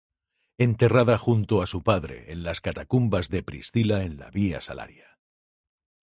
Enterrada 0.57 1.19
junto 1.19 1.61
a 1.61 1.67
su 1.67 1.83
padre 1.83 2.31
en 2.31 2.41
las 2.41 2.59
catacumbas 2.59 3.29
de 3.29 3.43
Priscila 3.43 4.01
en 4.01 4.17
la 4.17 4.31
Vía 4.31 4.59
Salaria. 4.59 5.19